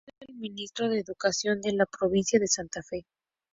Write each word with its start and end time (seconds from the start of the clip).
Asesor 0.07 0.27
del 0.27 0.35
Ministro 0.39 0.89
de 0.89 0.99
Educación 0.99 1.61
de 1.61 1.73
la 1.73 1.85
Provincia 1.85 2.39
de 2.39 2.47
Santa 2.47 2.81
Fe. 2.81 3.05